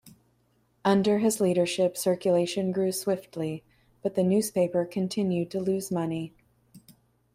[0.83, 3.63] Under his leadership circulation grew swiftly,
[4.01, 6.33] but the newspaper continued to lose money.